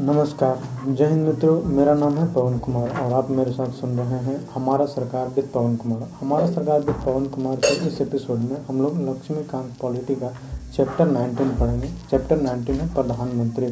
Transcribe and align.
नमस्कार। 0.00 0.62
जय 0.88 1.06
हिंद 1.06 1.26
मित्रों, 1.26 1.62
मेरा 1.62 1.92
नाम 1.94 2.16
है 2.18 2.32
पवन 2.34 2.58
कुमार 2.58 2.88
और 3.00 3.12
आप 3.12 3.28
मेरे 3.30 3.50
साथ 3.52 3.72
सुन 3.72 3.90
रहे 3.98 4.18
हैं 4.18 4.48
हमारा 4.50 4.86
सरकार 4.86 5.28
विद 5.28 5.48
पवन 5.54 5.76
कुमार। 5.76 6.08
हमारा 6.20 6.46
सरकार 6.46 6.80
विद 6.80 6.94
पवन 7.04 7.26
कुमार 7.26 7.56
के 7.56 7.86
इस 7.88 8.00
एपिसोड 8.00 8.38
में 8.38 8.56
हम 8.68 8.80
लोग 8.82 8.98
लक्ष्मीकांत 9.00 9.76
पॉलिटी 9.80 10.14
का 10.14 10.32
चैप्टर 10.76 11.08
19 11.08 11.50
पढ़ेंगे। 11.60 11.88
चैप्टर 12.10 12.38
19 12.38 12.80
है 12.80 12.94
प्रधानमंत्री। 12.94 13.66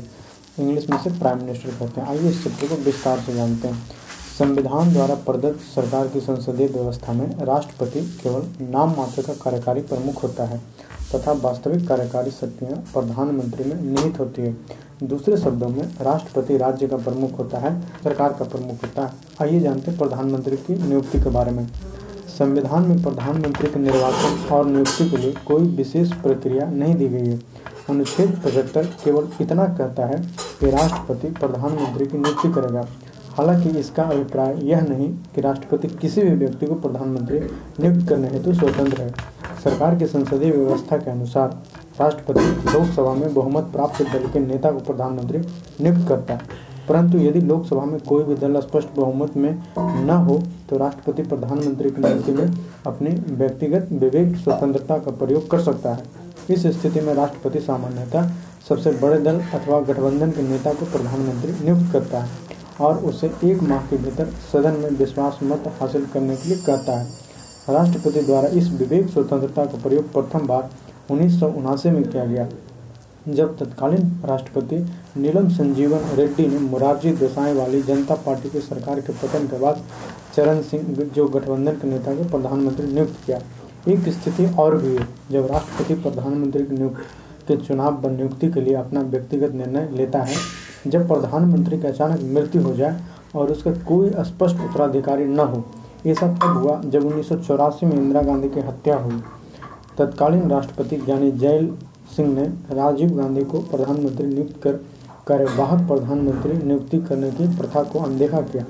इंग्लिश 0.58 0.88
में 0.90 0.98
से 0.98 1.10
प्राइम 1.10 1.38
मिनिस्टर 1.38 1.70
कहते 1.70 2.00
हैं। 2.00 2.08
आइए 2.08 2.28
इस 2.28 2.44
चैप्टर 2.44 2.68
को 2.68 2.82
विस्तार 2.82 3.20
से 3.20 3.34
जानते 3.34 3.68
हैं। 3.68 3.82
संविधान 4.38 4.92
द्वारा 4.92 5.14
प्रदत्त 5.14 5.60
सरकार 5.74 6.08
की 6.08 6.20
संसदीय 6.20 6.68
व्यवस्था 6.68 7.12
में 7.12 7.26
राष्ट्रपति 7.44 8.00
केवल 8.22 8.46
नाम 8.70 8.94
मात्र 8.96 9.22
का 9.22 9.32
कार्यकारी 9.34 9.80
प्रमुख 9.80 10.22
होता 10.22 10.44
है 10.44 10.60
तथा 11.14 11.32
वास्तविक 11.32 11.88
कार्यकारी 11.88 12.30
शक्तियाँ 12.30 12.78
प्रधानमंत्री 12.94 13.64
में 13.64 13.82
निहित 13.82 14.20
होती 14.20 14.42
है। 14.42 14.56
दूसरे 15.02 15.36
शब्दों 15.36 15.68
में, 15.68 15.82
राष्ट्रपति 16.00 16.56
राज्य 16.56 16.86
का 16.86 16.96
प्रमुख 16.96 17.38
होता 17.38 17.58
है, 17.58 17.80
सरकार 17.80 18.32
का 18.32 18.44
प्रमुख 18.44 18.82
होता 18.82 19.06
है। 19.06 19.12
आइए 19.42 19.60
जानते 19.60 19.90
हैं 19.90 19.98
प्रधानमंत्री 19.98 20.56
की 20.56 20.88
नियुक्ति 20.88 21.20
के 21.20 21.30
बारे 21.30 21.50
में। 21.50 21.68
संविधान 22.38 22.82
में 22.82 23.02
प्रधानमंत्री 23.02 23.68
के 23.68 23.80
निर्वाचन 23.80 24.54
और 24.54 24.66
नियुक्ति 24.66 25.10
के 25.10 25.16
लिए 25.16 25.34
कोई 25.46 25.62
विशेष 25.62 26.12
प्रक्रिया 26.12 26.66
नहीं 26.66 26.94
दी 26.94 27.08
गई 27.08 27.26
है। 27.26 27.40
अनुच्छेद 27.90 28.42
पचहत्तर 28.44 28.84
केवल 29.04 29.28
इतना 29.40 29.64
कहता 29.64 30.06
है 30.06 30.18
कि 30.60 30.70
राष्ट्रपति 30.70 31.28
प्रधानमंत्री 31.28 32.06
की 32.06 32.18
नियुक्ति 32.18 32.52
करेगा। 32.52 32.86
हालाँकि 33.38 33.68
इसका 33.68 34.02
अभिप्राय 34.02 34.58
यह 34.62 34.80
नहीं 34.80 35.08
कि 35.34 35.40
राष्ट्रपति 35.40 35.88
किसी 35.88 36.20
भी 36.20 36.30
व्यक्ति 36.30 36.66
को 36.66 36.74
प्रधानमंत्री 36.74 37.40
नियुक्त 37.80 38.08
करने 38.08 38.28
हेतु 38.28 38.54
स्वतंत्र 38.54 39.02
है। 39.02 39.14
सरकार 39.64 39.94
की 39.94 40.06
संसदीय 40.06 40.50
व्यवस्था 40.50 40.96
के 40.96 41.10
अनुसार 41.10 41.62
राष्ट्रपति 42.00 42.70
लोकसभा 42.70 43.12
में 43.14 43.32
बहुमत 43.34 43.64
प्राप्त 43.72 44.02
दल 44.02 44.26
के 44.26 44.38
नेता 44.38 44.70
को 44.70 44.80
प्रधानमंत्री 44.80 45.38
नियुक्त 45.38 46.08
करता 46.08 46.34
है। 46.34 46.70
परंतु 46.88 47.18
यदि 47.18 47.40
लोकसभा 47.40 47.84
में 47.84 48.00
कोई 48.00 48.22
भी 48.24 48.34
दल 48.36 48.60
स्पष्ट 48.60 48.88
बहुमत 48.96 49.36
में 49.36 49.50
न 49.78 50.16
हो 50.26 50.38
तो 50.70 50.76
राष्ट्रपति 50.78 51.22
प्रधानमंत्री 51.22 51.90
की 51.90 52.02
नियुक्ति 52.02 52.32
में 52.32 52.54
अपनी 52.86 53.10
व्यक्तिगत 53.34 53.88
विवेक, 53.92 54.36
स्वतंत्रता 54.36 54.98
का 54.98 55.10
प्रयोग 55.16 55.50
कर 55.50 55.60
सकता 55.60 55.92
है। 55.94 56.04
इस 56.50 56.66
स्थिति 56.78 57.00
में 57.00 57.12
राष्ट्रपति 57.14 57.60
सामान्यतः 57.60 58.30
सबसे 58.68 58.90
बड़े 58.92 59.18
दल 59.20 59.40
अथवा 59.54 59.80
गठबंधन 59.82 60.30
के 60.30 60.42
नेता 60.42 60.72
को 60.72 60.86
प्रधानमंत्री 60.86 61.52
नियुक्त 61.64 61.92
करता 61.92 62.22
है 62.22 62.30
और 62.80 62.98
उसे 63.04 63.30
एक 63.44 63.62
माह 63.62 63.86
के 63.86 63.96
भीतर 63.96 64.30
सदन 64.52 64.80
में 64.80 64.90
विश्वास 64.90 65.38
मत 65.42 65.72
हासिल 65.80 66.06
करने 66.06 66.36
के 66.36 66.48
लिए 66.48 66.58
कहता 66.58 66.98
है। 66.98 67.06
राष्ट्रपति 67.68 68.20
द्वारा 68.20 68.48
इस 68.50 68.70
विवेक, 68.70 69.08
स्वतंत्रता 69.08 69.64
का 69.64 69.82
प्रयोग 69.82 70.12
प्रथम 70.12 70.46
बार 70.46 70.70
उन्नीस 71.10 71.38
सौ 71.40 71.46
उनासी 71.48 71.90
में 71.90 72.02
किया 72.04 72.24
गया। 72.24 72.48
जब 73.28 73.56
तत्कालीन 73.58 74.10
राष्ट्रपति 74.24 74.76
नीलम 75.16 75.48
संजीवन 75.48 76.08
रेड्डी 76.14 76.46
ने 76.46 76.58
मुरारजी 76.60 77.10
देसाई 77.12 77.54
वाली 77.54 77.82
जनता 77.82 78.14
पार्टी 78.24 78.48
की 78.50 78.60
सरकार 78.60 79.00
के 79.00 79.12
पतन 79.12 79.46
के 79.48 79.58
बाद 79.58 79.82
चरण 80.34 80.60
सिंह 80.62 81.10
जो 81.14 81.26
गठबंधन 81.28 81.72
के 81.72 81.88
नेता 81.88 82.14
को 82.14 82.24
प्रधानमंत्री 82.30 82.86
नियुक्त 82.86 83.24
किया। 83.26 83.40
एक 83.88 84.08
स्थिति 84.08 84.46
और 84.58 84.76
भी 84.76 84.94
है, 84.96 85.06
जब 85.30 85.46
राष्ट्रपति 85.46 85.94
प्रधानमंत्री 85.94 86.64
की 86.64 86.76
नियुक्ति 86.76 87.02
के 87.48 87.56
चुनाव 87.58 88.00
व 88.00 88.10
नियुक्ति 88.10 88.50
के 88.52 88.60
लिए 88.60 88.74
अपना 88.74 89.00
व्यक्तिगत 89.02 89.52
निर्णय 89.54 89.88
लेता 89.92 90.22
है, 90.22 90.36
जब 90.86 91.06
प्रधानमंत्री 91.08 91.78
की 91.80 91.86
अचानक 91.86 92.20
मृत्यु 92.34 92.62
हो 92.62 92.74
जाए 92.74 93.00
और 93.34 93.50
उसका 93.50 93.70
कोई 93.84 94.10
स्पष्ट 94.10 94.60
उत्तराधिकारी 94.60 95.24
न 95.24 95.38
हो 95.40 95.64
ये 96.06 96.14
सब 96.14 96.34
तब 96.36 96.56
हुआ 96.56 96.80
जब 96.82 97.06
उन्नीस 97.06 97.28
सौ 97.28 97.36
चौरासी 97.36 97.86
में 97.86 97.96
इंदिरा 97.96 98.22
गांधी 98.22 98.48
की 98.48 98.60
हत्या 98.60 98.96
हुई। 98.96 99.20
तत्कालीन 99.98 100.50
राष्ट्रपति 100.50 100.96
ज्ञानी 100.96 101.30
जैल 101.32 101.68
सिंह 102.16 102.34
ने 102.34 102.44
राजीव 102.74 103.16
गांधी 103.16 103.44
को 103.44 103.58
प्रधानमंत्री 103.60 104.26
नियुक्त 104.26 104.62
कर 104.62 104.72
कार्यवाहक 105.26 105.86
प्रधानमंत्री 105.88 106.56
नियुक्ति 106.58 106.98
करने 106.98 107.30
की 107.30 107.46
प्रथा 107.56 107.82
को 107.82 107.98
अनदेखा 107.98 108.40
किया। 108.42 108.64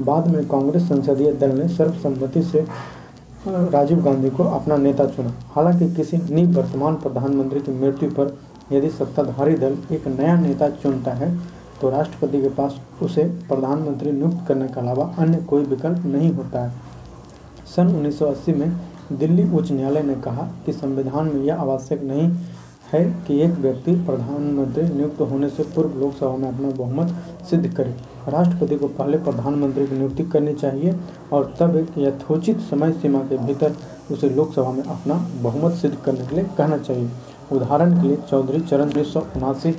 बाद 0.00 0.26
में 0.26 0.46
कांग्रेस 0.48 0.88
संसदीय 0.88 1.32
दल 1.32 1.56
ने 1.58 1.68
सर्वसम्मति 1.68 2.42
से 2.42 2.66
राजीव 3.46 4.02
गांधी 4.02 4.30
को 4.30 4.44
अपना 4.44 4.76
नेता 4.76 5.06
चुना। 5.06 5.32
हालाँकि 5.46 5.92
किसी 5.94 6.16
निवर्तमान 6.30 6.94
प्रधानमंत्री 6.96 7.60
की 7.60 7.72
मृत्यु 7.80 8.10
पर 8.10 8.36
यदि 8.72 8.90
सत्ताधारी 8.90 9.54
दल 9.54 9.76
एक 9.92 10.06
नया 10.08 10.38
नेता 10.40 10.68
चुनता 10.72 11.12
है 11.12 11.36
तो 11.80 11.90
राष्ट्रपति 11.90 12.40
के 12.42 12.48
पास 12.48 12.80
उसे 13.02 13.24
प्रधानमंत्री 13.48 14.12
नियुक्त 14.12 14.46
करने 14.48 14.68
के 14.68 14.80
अलावा 14.80 15.04
अन्य 15.18 15.38
कोई 15.44 15.64
विकल्प 15.64 16.04
नहीं 16.06 16.30
होता 16.32 16.64
है। 16.64 16.72
सन 17.66 17.94
1980 17.96 18.54
में 18.54 18.70
दिल्ली 19.18 19.48
उच्च 19.56 19.70
न्यायालय 19.72 20.02
ने 20.02 20.14
कहा 20.22 20.42
कि 20.66 20.72
संविधान 20.72 21.26
में 21.26 21.42
यह 21.44 21.60
आवश्यक 21.60 22.02
नहीं 22.02 22.28
है 22.92 23.04
कि 23.26 23.38
एक 23.40 23.50
व्यक्ति 23.58 23.94
प्रधानमंत्री 24.06 24.82
नियुक्त 24.88 25.20
होने 25.20 25.48
से 25.48 25.62
पूर्व 25.74 25.98
लोकसभा 26.00 26.36
में 26.36 26.48
अपना 26.48 26.70
बहुमत 26.78 27.14
सिद्ध 27.50 27.66
करे। 27.74 27.94
राष्ट्रपति 28.28 28.76
को 28.76 28.88
पहले 28.88 29.18
प्रधानमंत्री 29.18 29.86
की 29.86 29.98
नियुक्ति 29.98 30.24
करनी 30.24 30.54
चाहिए 30.54 30.94
और 31.32 31.54
तब 31.60 31.76
एक 31.76 31.98
यथोचित 31.98 32.58
समय 32.70 32.92
सीमा 32.92 33.18
के 33.28 33.38
भीतर 33.38 33.76
उसे 34.10 34.28
लोकसभा 34.30 34.72
में 34.72 34.82
अपना 34.82 35.14
बहुमत 35.42 35.72
सिद्ध 35.72 35.96
करने 35.96 36.26
के 36.26 36.34
लिए 36.34 36.44
कहना 36.58 36.78
चाहिए। 36.78 37.08
उदाहरण 37.52 38.00
के 38.02 38.08
लिए 38.08 38.16
चौधरी 38.30 38.60
चरण 38.60 38.82
उन्नीस 38.82 39.12
सौ 39.12 39.20
उनासी 39.36 39.74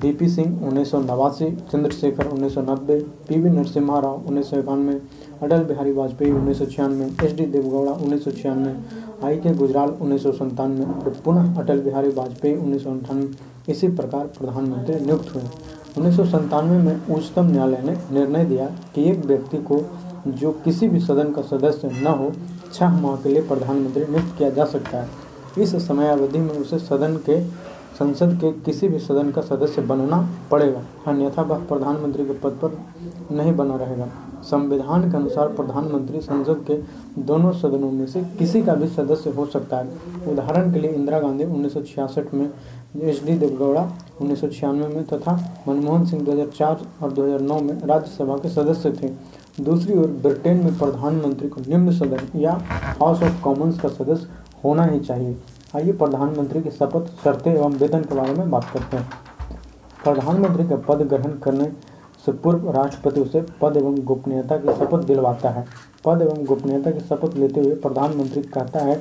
डी 0.00 0.12
पी 0.12 0.28
सिंह 0.28 0.66
उन्नीस 0.66 0.90
सौ 0.90 0.98
नवासी, 1.00 1.50
चंद्रशेखर 1.72 2.26
उन्नीस 2.26 2.54
सौ 2.54 2.62
नब्बे, 2.62 2.98
पी 3.28 3.38
वी 3.40 3.50
नरसिम्हा 3.50 3.98
राव 4.00 4.22
उन्नीस 4.26 4.50
सौ 4.50 4.56
इक्यानवे 4.56 5.00
अटल 5.42 5.64
बिहारी 5.64 5.92
वाजपेयी 5.92 6.32
उन्नीस 6.32 6.58
सौ 6.58 6.66
छियानवे, 6.66 7.04
एच 7.24 7.34
डी 7.36 7.44
देवगौड़ा 7.46 7.92
उन्नीस 7.92 8.24
सौ 8.24 8.30
छियानवे, 8.30 8.74
आई 9.24 9.36
के 9.36 9.54
गुजराल 9.54 9.90
उन्नीस 10.02 10.22
सौ 10.22 10.32
संतानवे 10.32 10.84
और 10.84 11.16
पुनः 11.24 11.58
अटल 11.60 11.80
बिहारी 11.80 12.08
वाजपेयी 12.08 12.56
उन्नीस 12.56 12.84
सौ 12.84 12.90
अंठानवे, 12.90 13.28
इसी 13.68 13.88
प्रकार 13.88 14.26
प्रधानमंत्री 14.38 15.00
नियुक्त 15.00 15.34
हुए। 15.34 15.42
उन्नीस 15.98 16.16
सौ 16.16 16.24
संतानवे 16.24 16.78
में 16.78 17.14
उच्चतम 17.16 17.46
न्यायालय 17.46 17.82
ने 17.82 17.96
निर्णय 18.12 18.44
दिया 18.44 18.66
कि 18.94 19.10
एक 19.10 19.24
व्यक्ति 19.26 19.58
को 19.62 19.80
जो 20.28 20.52
किसी 20.64 20.88
भी 20.88 21.00
सदन 21.00 21.32
का 21.32 21.42
सदस्य 21.42 21.90
न 21.92 22.06
हो, 22.06 22.32
छह 22.72 23.00
माह 23.00 23.16
के 23.16 23.28
लिए 23.28 23.42
प्रधानमंत्री 23.42 24.04
नियुक्त 24.04 24.36
किया 24.38 24.50
जा 24.50 24.64
सकता 24.64 24.98
है। 24.98 25.62
इस 25.62 25.76
समयावधि 25.86 26.38
में 26.38 26.50
उसे 26.50 26.78
सदन 26.78 27.16
के, 27.26 27.40
संसद 27.94 28.38
के 28.40 28.50
किसी 28.60 28.88
भी 28.88 28.98
सदन 28.98 29.30
का 29.30 29.42
सदस्य 29.42 29.82
बनना 29.82 30.28
पड़ेगा, 30.50 30.82
अन्यथा 31.06 31.42
वह 31.42 31.58
प्रधानमंत्री 31.64 32.24
के 32.24 32.32
पद 32.34 32.58
पर 32.62 32.78
नहीं 33.34 33.56
बना 33.56 33.76
रहेगा। 33.76 34.08
संविधान 34.44 35.10
के 35.10 35.16
अनुसार 35.16 35.48
प्रधानमंत्री 35.48 36.20
संसद 36.20 36.64
के 36.70 36.74
दोनों 37.22 37.52
सदनों 37.52 37.90
में 37.90 38.06
से 38.06 38.22
किसी 38.38 38.62
का 38.62 38.74
भी 38.74 38.88
सदस्य 38.88 39.30
हो 39.30 39.46
सकता 39.46 39.76
है। 39.76 40.32
उदाहरण 40.32 40.72
के 40.72 40.78
लिए 40.78 40.90
इंदिरा 40.90 41.20
गांधी 41.20 41.44
उन्नीस 41.44 41.72
सौ 41.74 41.82
छियासठ 41.82 42.34
में, 42.34 42.48
एच 42.96 43.24
डी 43.24 43.34
देवगौड़ा 43.34 43.88
उन्नीस 44.20 44.40
सौ 44.40 44.48
छियानवे 44.48 44.88
में 44.88 45.04
तथा 45.04 45.32
मनमोहन 45.68 46.04
सिंह 46.06 46.22
2004 46.22 46.86
और 47.02 47.12
2009 47.12 47.60
में 47.60 47.74
राज्यसभा 47.84 48.36
के 48.36 48.48
सदस्य 48.48 48.92
थे। 48.92 49.08
दूसरी 49.62 49.98
ओर 49.98 50.06
ब्रिटेन 50.22 50.64
में 50.64 50.78
प्रधानमंत्री 50.78 51.48
को 51.48 51.60
निम्न 51.60 51.92
सदन 51.92 52.38
या 52.38 52.52
हाउस 53.00 53.22
ऑफ़ 53.22 53.42
कॉमन्स 53.42 53.80
का 53.80 53.88
सदस्य 53.88 54.28
होना 54.64 54.84
ही 54.84 55.00
चाहिए। 55.00 55.36
आइए 55.76 55.92
प्रधानमंत्री 55.92 56.62
की 56.62 56.70
शपथ, 56.70 57.06
शर्तें 57.24 57.54
एवं 57.54 57.72
वेतन 57.72 58.02
के 58.02 58.14
बारे 58.14 58.34
में 58.34 58.50
बात 58.50 58.70
करते 58.70 58.96
हैं। 58.96 59.08
प्रधानमंत्री 60.04 60.68
का 60.68 60.76
पद 60.88 61.02
ग्रहण 61.02 61.38
करने 61.38 61.72
से 62.26 62.32
पूर्व 62.32 62.70
राष्ट्रपति 62.70 63.20
उसे 63.20 63.40
पद 63.62 63.76
एवं 63.76 64.04
गोपनीयता 64.04 64.56
की 64.56 64.68
शपथ 64.68 65.04
दिलवाता 65.04 65.50
है। 65.50 65.64
पद 66.04 66.22
एवं 66.22 66.44
गोपनीयता 66.44 66.90
की 66.90 67.00
शपथ 67.00 67.36
लेते 67.36 67.60
हुए 67.60 67.74
प्रधानमंत्री 67.74 68.42
कहता 68.42 68.80
है 68.80 68.94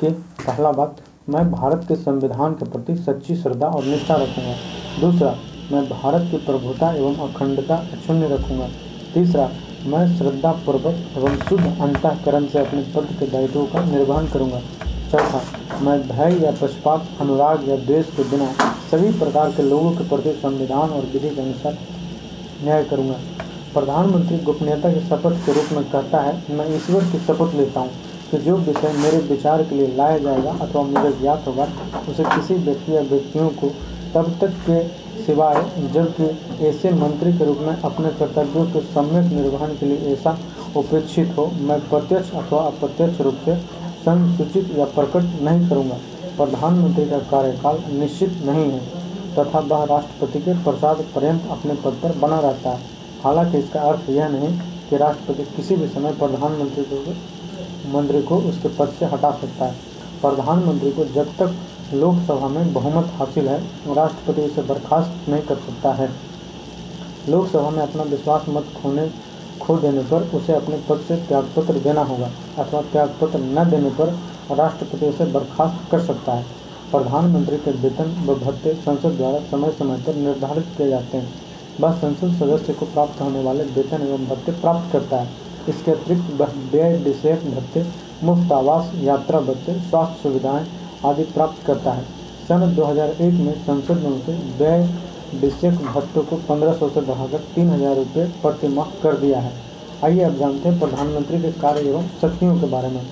कि, 0.00 0.10
पहला 0.46 0.72
बात, 0.72 0.96
मैं 1.28 1.50
भारत 1.50 1.84
के 1.88 1.96
संविधान 1.96 2.54
के 2.54 2.70
प्रति 2.70 2.96
सच्ची 2.96 3.36
श्रद्धा 3.36 3.66
और 3.66 3.84
निष्ठा 3.84 4.14
रखूँगा। 4.14 4.54
दूसरा, 5.00 5.34
मैं 5.72 5.88
भारत 5.88 6.30
की 6.30 6.36
प्रभुता 6.36 6.92
एवं 6.92 7.14
अखंडता 7.14 7.76
अक्षुण्य 7.76 8.28
रखूँगा। 8.28 8.68
तीसरा, 9.14 9.50
मैं 9.86 10.18
श्रद्धापूर्वक 10.18 10.94
एवं 11.16 11.36
शुद्ध 11.36 11.64
अंतकरण 11.80 12.46
से 12.46 12.58
अपने 12.58 12.82
पद 12.82 13.08
के 13.18 13.26
दायित्वों 13.26 13.66
का 13.66 13.84
निर्वहन 13.84 14.26
करूँगा। 14.26 14.60
चौथा, 15.12 15.42
मैं 15.82 16.08
भय 16.08 16.44
या 16.44 16.50
पक्षपात, 16.50 17.08
अनुराग 17.20 17.68
या 17.68 17.76
द्वेष 17.76 18.16
के 18.16 18.22
बिना 18.22 18.52
सभी 18.90 19.18
प्रकार 19.18 19.50
के 19.50 19.62
लोगों 19.62 19.92
के 19.92 20.08
प्रति 20.08 20.32
संविधान 20.32 20.90
और 20.90 21.02
विधि 21.02 21.30
के 21.30 21.40
अनुसार 21.40 21.78
न्याय 22.64 22.84
करूँगा। 22.84 23.14
प्रधानमंत्री 23.74 24.38
गोपनीयता 24.38 24.92
की 24.92 25.00
शपथ 25.00 25.46
के 25.46 25.52
रूप 25.52 25.64
में 25.72 25.90
कहता 25.90 26.18
है, 26.18 26.42
मैं 26.50 26.76
ईश्वर 26.76 27.04
की 27.04 27.18
शपथ 27.18 27.54
लेता 27.54 27.80
हूँ। 27.80 27.90
कि 28.30 28.38
जो 28.38 28.56
विषय 28.56 28.92
मेरे 28.96 29.18
विचार 29.18 29.62
के 29.62 29.74
लिए 29.74 29.96
लाया 29.96 30.18
जाएगा 30.18 30.50
अथवा 30.50 30.82
मुझे 30.82 31.18
ज्ञात 31.20 31.44
होगा, 31.46 31.68
उसे 32.08 32.24
किसी 32.24 32.54
व्यक्ति 32.54 32.96
या 32.96 33.00
व्यक्तियों 33.00 33.48
को 33.48 33.70
तब 34.14 34.38
तक 34.40 34.48
के 34.48 34.88
सिवाय 35.22 35.88
जबकि 35.92 36.24
ऐसे 36.66 36.90
मंत्री 36.90 37.32
के 37.32 37.44
रूप 37.44 37.58
में 37.60 37.80
अपने 37.82 38.08
कर्तव्यों 38.08 38.66
के 38.66 38.80
सम्यक 38.80 39.32
निर्वहन 39.32 39.68
के 39.68 39.86
लिए 39.86 39.96
ऐसा 39.96 40.38
उपेक्षित 40.76 41.34
हो, 41.38 41.46
मैं 41.46 41.80
प्रत्यक्ष 41.80 42.30
अथवा 42.30 42.62
अप्रत्यक्ष 42.62 43.20
रूप 43.20 43.36
से 43.44 43.56
संसूचित 44.00 44.78
या 44.78 44.84
प्रकट 44.84 45.22
नहीं 45.42 45.68
करूँगा। 45.68 45.96
प्रधानमंत्री 46.36 47.06
का 47.06 47.18
कार्यकाल 47.18 47.82
निश्चित 47.92 48.42
नहीं 48.44 48.70
है। 48.70 48.97
तथा 49.38 49.58
वह 49.58 49.84
राष्ट्रपति 49.84 50.40
के 50.40 50.54
प्रसाद 50.64 50.96
पर्यंत 51.14 51.46
अपने 51.50 51.74
पद 51.74 52.00
पर 52.02 52.18
बना 52.18 52.40
रहता 52.40 52.70
है। 52.70 52.80
हालाँकि 53.24 53.58
इसका 53.58 53.80
अर्थ 53.80 54.10
यह 54.10 54.28
नहीं 54.28 54.58
कि 54.90 54.96
राष्ट्रपति 54.96 55.44
किसी 55.56 55.76
भी 55.76 55.88
समय 55.88 56.12
प्रधानमंत्री 56.12 56.84
को, 56.84 57.14
मंत्री 57.98 58.22
को 58.22 58.36
उसके 58.36 58.68
पद 58.68 58.88
से 58.88 59.04
हटा 59.04 59.30
सकता 59.30 59.64
है। 59.64 59.72
प्रधानमंत्री 60.22 60.90
को 60.90 61.04
जब 61.04 61.26
तक 61.26 61.54
लोकसभा 61.94 62.48
में 62.48 62.72
बहुमत 62.72 63.12
हासिल 63.14 63.48
है, 63.48 63.60
राष्ट्रपति 63.94 64.42
उसे 64.42 64.62
बर्खास्त 64.62 65.28
नहीं 65.28 65.42
कर 65.42 65.54
सकता 65.54 65.92
है। 65.92 66.10
लोकसभा 67.28 67.70
में 67.70 67.82
अपना 67.82 68.02
विश्वास 68.02 68.44
मत 68.48 68.66
खोने, 68.82 69.10
खो 69.60 69.76
देने 69.76 70.02
पर 70.02 70.30
उसे 70.34 70.52
अपने 70.52 70.76
पद 70.88 71.00
से 71.08 71.16
त्यागपत्र 71.16 71.74
देना 71.74 72.02
होगा, 72.02 72.30
अथवा 72.58 72.82
त्यागपत्र 72.82 73.38
न 73.38 73.70
देने 73.70 73.90
पर 73.90 74.18
राष्ट्रपति 74.54 75.06
उसे 75.06 75.24
बर्खास्त 75.24 75.90
कर 75.90 76.00
सकता 76.00 76.32
है। 76.32 76.57
प्रधानमंत्री 76.90 77.56
के 77.56 77.70
वेतन 77.80 78.14
व 78.26 78.34
भत्ते 78.36 78.72
संसद 78.76 79.16
द्वारा 79.16 79.38
समय 79.46 79.70
समय 79.70 79.98
पर 79.98 80.14
निर्धारित 80.16 80.66
किए 80.76 80.88
जाते 80.88 81.16
हैं। 81.16 81.32
वह 81.80 81.92
संसद 81.94 82.32
सदस्य 82.38 82.72
को 82.72 82.86
प्राप्त 82.86 83.20
होने 83.20 83.42
वाले 83.42 83.64
वेतन 83.74 84.02
एवं 84.02 84.26
भत्ते 84.26 84.52
प्राप्त 84.52 84.92
करता 84.92 85.16
है। 85.16 85.28
इसके 85.68 85.90
अतिरिक्त 85.90 86.30
वह 86.40 86.52
व्यय 86.72 86.96
विषयक 86.96 87.44
भत्ते, 87.50 87.84
मुफ़्त 88.24 88.52
आवास, 88.52 88.90
यात्रा 88.96 89.40
भत्ते, 89.40 89.74
स्वास्थ्य 89.80 90.22
सुविधाएँ 90.22 90.66
आदि 91.04 91.22
प्राप्त 91.34 91.66
करता 91.66 91.92
है। 91.92 92.04
सन 92.48 92.74
2001 92.76 93.40
में 93.40 93.52
संसद 93.64 94.02
ने 94.02 94.08
उसे 94.08 94.38
व्यय 94.58 94.88
विषयक 95.34 95.74
भत्तों 95.86 96.22
को 96.22 96.36
1500 96.48 96.88
से 96.88 97.00
बढ़ाकर 97.02 97.44
तीन 97.54 97.70
हज़ार 97.70 97.96
रुपये 97.96 98.24
प्रतिमाह 98.42 98.86
कर 99.02 99.16
दिया 99.16 99.40
है। 99.40 99.52
आइए 100.04 100.22
अब 100.22 100.38
जानते 100.38 100.68
हैं 100.68 100.78
प्रधानमंत्री 100.80 101.40
के 101.42 101.52
कार्य 101.60 101.88
एवं 101.88 102.08
शक्तियों 102.20 102.58
के 102.60 102.66
बारे 102.66 102.88
में। 102.88 103.02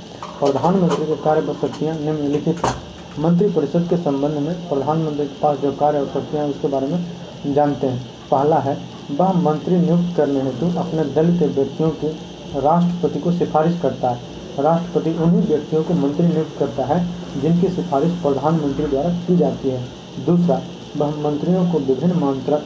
प्रधानमंत्री 0.40 1.06
के 1.06 1.16
कार्य 1.22 1.40
व 1.40 1.54
शक्तियाँ 1.62 1.94
निम्नलिखित 1.96 2.64
हैं। 2.64 2.74
मंत्रिपरिषद 3.18 3.86
के 3.90 3.96
संबंध 3.96 4.38
में 4.38 4.54
प्रधानमंत्री 4.68 5.26
के 5.26 5.40
पास 5.40 5.58
जो 5.58 5.70
कार्य 5.72 5.98
और 5.98 6.06
शक्तियाँ 6.06 6.44
हैं, 6.44 6.50
उसके 6.50 6.68
बारे 6.68 6.86
में 6.86 7.54
जानते 7.54 7.86
हैं। 7.86 8.00
पहला 8.30 8.56
है, 8.56 8.76
वह 9.10 9.32
मंत्री 9.32 9.76
नियुक्त 9.76 10.16
करने 10.16 10.40
हेतु 10.42 10.66
अपने 10.78 11.04
दल 11.14 11.36
के 11.38 11.46
व्यक्तियों 11.46 11.90
की 11.90 12.08
राष्ट्रपति 12.56 13.20
को 13.20 13.32
सिफारिश 13.32 13.80
करता 13.80 14.10
है। 14.10 14.18
राष्ट्रपति 14.60 15.10
उन्हीं 15.10 15.42
व्यक्तियों 15.42 15.82
को 15.82 15.94
मंत्री 15.94 16.26
नियुक्त 16.26 16.58
करता 16.58 16.84
है, 16.84 16.98
जिनकी 17.40 17.68
सिफारिश 17.68 18.12
प्रधानमंत्री 18.22 18.86
द्वारा 18.86 19.10
की 19.26 19.36
जाती 19.36 19.68
है। 19.68 19.82
दूसरा, 20.26 20.60
वह 20.96 21.22
मंत्रियों 21.22 21.64
को 21.72 21.78
विभिन्न 21.78 22.18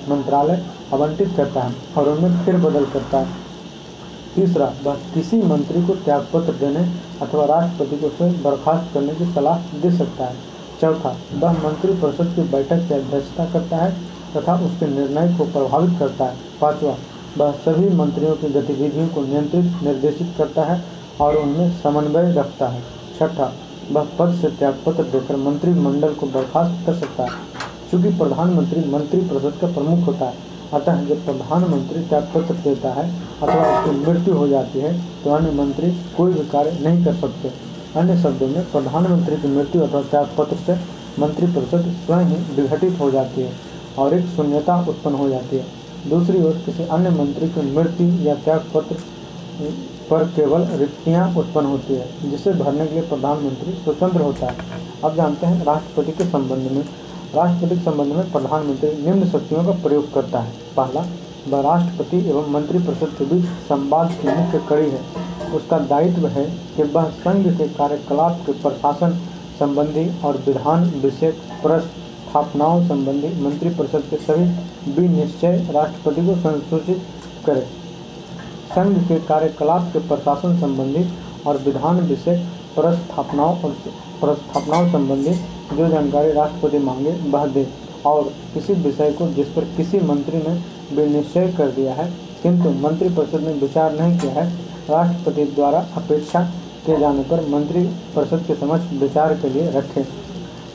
मंत्रालय 0.08 0.64
आवंटित 0.94 1.36
करता 1.36 1.60
है 1.60 1.74
और 1.96 2.08
उनमें 2.08 2.44
फेरबदल 2.44 2.84
करता 2.84 3.18
है। 3.18 3.28
तीसरा 4.34 4.66
किसी 5.14 5.42
मंत्री 5.44 5.82
को 5.86 5.94
त्यागपत्र 6.04 6.52
देने 6.56 6.84
अथवा 7.22 7.44
राष्ट्रपति 7.46 7.96
को 7.96 8.06
उसे 8.06 8.30
बर्खास्त 8.42 8.92
करने 8.94 9.14
की 9.14 9.32
सलाह 9.34 9.58
दे 9.80 9.90
सकता 9.96 10.24
है। 10.24 10.36
चौथा 10.80 11.16
वह 11.34 11.52
मंत्रिपरिषद 11.62 12.32
की 12.36 12.42
बैठक 12.50 12.86
की 12.88 12.94
अध्यक्षता 12.94 13.44
करता 13.52 13.76
है 13.76 13.90
तथा 14.36 14.54
उसके 14.66 14.86
निर्णय 14.88 15.36
को 15.38 15.44
प्रभावित 15.52 15.98
करता 15.98 16.24
है। 16.24 16.36
पांचवा 16.60 16.94
वह 17.38 17.52
सभी 17.64 17.88
मंत्रियों 17.96 18.34
की 18.36 18.48
गतिविधियों 18.50 19.08
को 19.08 19.22
नियंत्रित, 19.22 19.82
निर्देशित 19.82 20.34
करता 20.38 20.62
है 20.64 20.82
और 21.20 21.36
उनमें 21.36 21.70
समन्वय 21.82 22.32
रखता 22.32 22.68
है। 22.68 22.82
छठा 23.18 23.52
वह 23.92 24.06
पद 24.18 24.34
से 24.40 24.48
त्यागपत्र 24.50 25.02
देकर 25.12 25.36
मंत्रिमंडल 25.38 26.14
को 26.14 26.26
बर्खास्त 26.28 26.86
कर 26.86 26.94
सकता 26.96 27.24
है। 27.24 27.48
चूँकि 27.90 28.16
प्रधानमंत्री 28.18 28.84
मंत्रिपरिषद 28.90 29.58
का 29.60 29.66
प्रमुख 29.68 30.06
होता 30.06 30.24
है 30.24 30.48
अतः 30.74 31.02
जब 31.04 31.24
प्रधानमंत्री 31.24 32.00
त्यागपत्र 32.08 32.54
देता 32.64 32.92
है 32.92 33.08
अथवा 33.42 33.62
उसकी 33.70 33.96
मृत्यु 34.00 34.34
हो 34.34 34.46
जाती 34.48 34.80
है 34.80 34.92
तो 35.24 35.30
अन्य 35.30 35.50
मंत्री 35.52 35.90
कोई 36.16 36.32
भी 36.32 36.46
कार्य 36.48 36.78
नहीं 36.82 37.04
कर 37.04 37.14
सकते। 37.14 37.52
अन्य 37.96 38.16
शब्दों 38.22 38.48
में, 38.48 38.62
प्रधानमंत्री 38.72 39.36
की 39.36 39.48
मृत्यु 39.48 39.82
अथवा 39.82 40.02
त्यागपत्र 40.10 40.56
से 40.56 40.78
मंत्रिपरिषद 41.18 41.90
स्वयं 42.06 42.26
ही 42.26 42.36
विघटित 42.56 43.00
हो 43.00 43.10
जाती 43.10 43.42
है 43.42 43.52
और 43.98 44.14
एक 44.14 44.26
शून्यता 44.26 44.78
उत्पन्न 44.88 45.14
हो 45.14 45.28
जाती 45.28 45.56
है। 45.56 45.64
दूसरी 46.08 46.42
ओर, 46.42 46.52
किसी 46.66 46.82
अन्य 46.84 47.10
मंत्री 47.10 47.48
की 47.48 47.70
मृत्यु 47.72 48.06
या 48.22 48.34
त्यागपत्र 48.44 48.96
पर 50.10 50.24
केवल 50.36 50.62
रिक्तियाँ 50.78 51.26
उत्पन्न 51.36 51.66
होती 51.66 51.94
है, 51.94 52.30
जिसे 52.30 52.52
भरने 52.54 52.86
के 52.86 52.94
लिए 52.94 53.02
प्रधानमंत्री 53.02 53.72
स्वतंत्र 53.74 54.20
होता 54.20 54.46
है। 54.46 54.56
अब 55.04 55.16
जानते 55.16 55.46
हैं, 55.46 55.64
राष्ट्रपति 55.64 56.12
के 56.12 56.24
संबंध 56.24 56.72
में, 56.72 56.82
राष्ट्रपति 57.34 57.74
के 57.76 57.82
संबंध 57.82 58.12
में 58.12 58.32
प्रधानमंत्री 58.32 58.90
निम्न 59.04 59.28
शक्तियों 59.28 59.64
का 59.64 59.72
प्रयोग 59.82 60.12
करता 60.14 60.40
है। 60.40 60.59
पहला 60.76 61.06
वह 61.48 61.60
राष्ट्रपति 61.62 62.16
एवं 62.30 62.50
मंत्रिपरिषद 62.52 63.14
के 63.18 63.24
बीच 63.24 63.44
संवाद 63.68 64.12
की 64.12 64.28
मुख्य 64.28 64.58
कड़ी 64.68 64.90
है। 64.90 65.00
उसका 65.54 65.78
दायित्व 65.86 66.26
है 66.28 66.44
कि 66.76 66.82
वह 66.82 67.08
संघ 67.20 67.46
के 67.58 67.68
कार्यकलाप 67.68 68.42
के 68.46 68.52
प्रशासन 68.52 69.18
संबंधी 69.58 70.08
और 70.24 70.36
विधान 70.46 70.84
विषय 71.02 71.30
प्रस्थापनाओं 71.62 72.86
संबंधी 72.88 73.28
मंत्रिपरिषद 73.42 74.04
के 74.10 74.16
सभी 74.16 74.92
विनिश्चय 74.92 75.56
राष्ट्रपति 75.70 76.26
को 76.26 76.36
संसूचित 76.36 77.02
करे। 77.46 77.66
संघ 78.70 78.96
के 79.08 79.18
कार्यकलाप 79.20 79.90
के 79.92 79.98
प्रशासन 80.08 80.58
संबंधी 80.60 81.08
और 81.46 81.56
विधान 81.58 82.00
विषय 82.00 82.36
प्रस्थापनाओं 82.74 83.56
और 83.58 83.70
प्रस्थापनाओं 84.20 84.90
संबंधी 84.92 85.34
जो 85.76 85.88
जानकारी 85.88 86.32
राष्ट्रपति 86.32 86.78
मांगे, 86.78 87.10
वह 87.30 87.46
दे। 87.46 87.66
और 88.06 88.32
किसी 88.54 88.72
विषय 88.82 89.12
को 89.12 89.26
जिस 89.32 89.48
पर 89.48 89.64
किसी 89.76 89.98
मंत्री 90.00 90.38
ने 90.38 90.54
विनिश्चय 90.94 91.52
कर 91.52 91.70
दिया 91.70 91.94
है, 91.94 92.10
किंतु 92.42 92.70
मंत्रिपरिषद 92.80 93.40
ने 93.40 93.52
विचार 93.56 93.92
नहीं 93.92 94.18
किया 94.18 94.32
है, 94.32 94.48
राष्ट्रपति 94.90 95.44
द्वारा 95.46 95.86
अपेक्षा 95.96 96.40
किए 96.86 96.98
जाने 96.98 97.22
पर 97.22 97.46
मंत्रिपरिषद 97.48 98.44
के 98.46 98.54
समक्ष 98.56 98.92
विचार 99.00 99.34
के 99.34 99.48
लिए 99.48 99.70
रखें। 99.70 100.04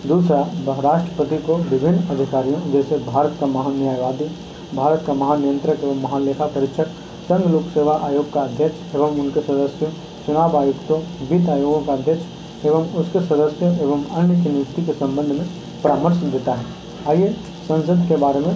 दूसरा 0.07 0.39
राष्ट्रपति 0.79 1.37
को 1.37 1.55
विभिन्न 1.55 2.07
अधिकारियों 2.09 2.59
जैसे 2.71 2.97
भारत 3.05 3.37
का 3.39 3.47
महान्यायवादी, 3.47 4.29
भारत 4.75 5.03
का 5.07 5.13
महानियंत्रक 5.15 5.83
एवं 5.83 6.01
महालेखा 6.01 6.45
परीक्षक, 6.47 6.87
संघ 7.25 7.45
लोक 7.47 7.63
सेवा 7.73 7.99
आयोग 8.03 8.31
का 8.33 8.41
अध्यक्ष 8.41 8.95
एवं 8.95 9.19
उनके 9.19 9.41
सदस्यों, 9.41 9.89
चुनाव 10.25 10.57
आयुक्तों, 10.57 10.99
वित्त 11.29 11.49
आयोगों 11.49 11.81
का 11.81 11.93
अध्यक्ष 11.93 12.65
एवं 12.65 12.93
उसके 12.95 13.19
सदस्यों 13.21 13.75
एवं 13.77 14.03
अन्य 14.15 14.43
की 14.43 14.49
नियुक्ति 14.49 14.85
के 14.85 14.93
संबंध 14.93 15.31
में 15.31 15.47
परामर्श 15.83 16.17
देता 16.17 16.53
है। 16.53 16.65
आइए 17.07 17.27
संसद 17.67 18.05
के 18.09 18.15
बारे 18.15 18.39
में 18.39 18.55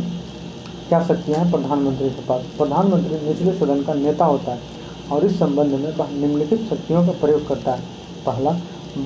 क्या 0.87 1.01
शक्तियाँ 1.03 1.39
हैं 1.39 1.51
प्रधानमंत्री 1.51 2.09
के 2.09 2.21
पास? 2.21 2.45
प्रधानमंत्री 2.57 3.17
निचले 3.27 3.51
सदन 3.53 3.81
का 3.83 3.93
नेता 3.93 4.25
होता 4.25 4.51
है 4.51 4.59
और 5.11 5.25
इस 5.25 5.37
संबंध 5.39 5.73
में 5.73 5.95
वह 5.97 6.09
निम्नलिखित 6.11 6.61
शक्तियों 6.69 7.05
का 7.05 7.11
प्रयोग 7.11 7.47
करता 7.47 7.71
है। 7.71 7.83
पहला, 8.25 8.51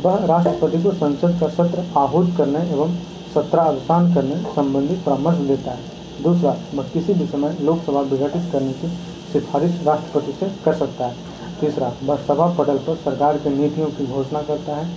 वह 0.03 0.25
राष्ट्रपति 0.25 0.81
को 0.83 0.91
संसद 0.91 1.37
का 1.39 1.47
सत्र 1.49 1.83
आहूत 1.97 2.29
करने 2.37 2.59
एवं 2.69 2.95
सत्रावसान 3.33 4.13
करने 4.15 4.35
संबंधी 4.53 4.95
परामर्श 4.95 5.37
देता 5.37 5.71
है। 5.71 6.23
दूसरा, 6.23 6.55
वह 6.75 6.83
किसी 6.83 7.13
भी 7.13 7.27
समय 7.27 7.57
लोकसभा 7.61 8.01
विघटित 8.01 8.49
करने 8.51 8.73
की 8.73 8.87
सिफारिश 9.33 9.79
राष्ट्रपति 9.85 10.31
से 10.31 10.51
कर 10.65 10.75
सकता 10.75 11.07
है। 11.07 11.15
तीसरा, 11.61 11.91
वह 12.03 12.15
सभा 12.27 12.47
पटल 12.53 12.77
पर 12.77 12.95
सरकार 12.95 13.37
की 13.37 13.49
नीतियों 13.49 13.87
की 13.87 14.07
घोषणा 14.07 14.41
करता 14.41 14.75
है। 14.75 14.89